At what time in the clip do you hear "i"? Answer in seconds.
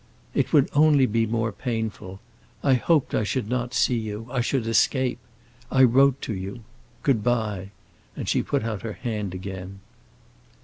2.63-2.73, 3.13-3.23, 5.69-5.83